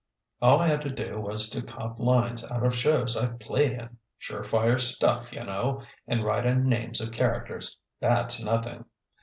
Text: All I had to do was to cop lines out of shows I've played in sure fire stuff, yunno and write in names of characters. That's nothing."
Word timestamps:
All 0.41 0.59
I 0.61 0.65
had 0.67 0.81
to 0.81 0.89
do 0.89 1.19
was 1.19 1.47
to 1.51 1.61
cop 1.61 1.99
lines 1.99 2.43
out 2.49 2.65
of 2.65 2.73
shows 2.75 3.15
I've 3.15 3.37
played 3.37 3.73
in 3.73 3.97
sure 4.17 4.41
fire 4.43 4.79
stuff, 4.79 5.29
yunno 5.29 5.85
and 6.07 6.23
write 6.25 6.47
in 6.47 6.67
names 6.67 7.01
of 7.01 7.11
characters. 7.11 7.77
That's 7.99 8.41
nothing." 8.41 8.85